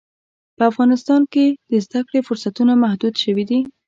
[0.57, 3.59] په افغانستان کې د زده کړې فرصتونه محدود شوي دي.